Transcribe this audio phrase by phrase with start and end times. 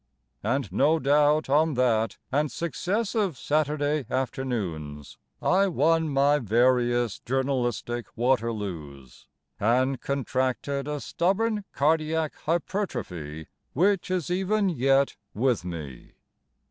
[0.41, 9.27] And no doubt on that and successive Saturday afternoons I won my various journalistic Waterloos,
[9.59, 16.13] And contracted a stubborn cardiac hypertrophy Which is even yet with me.